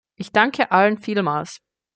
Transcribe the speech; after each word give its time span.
Ich 0.15 0.31
danke 0.31 0.71
allen 0.71 0.97
vielmals. 0.97 1.59